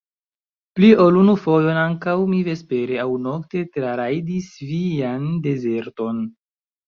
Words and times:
Pli 0.77 0.87
ol 1.01 1.19
unu 1.23 1.35
fojon 1.41 1.79
ankaŭ 1.81 2.15
mi 2.31 2.39
vespere 2.47 2.97
aŭ 3.05 3.05
nokte 3.27 3.61
trarajdis 3.75 4.49
vian 4.73 5.29
dezerton! 5.47 6.25